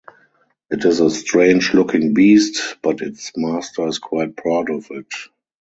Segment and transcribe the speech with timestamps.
[0.71, 5.13] It is a strange-looking beast, but its master is quite proud of it.